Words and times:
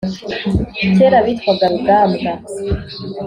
kera 0.95 1.17
bitwaga 1.25 1.65
rugambwa. 1.71 2.31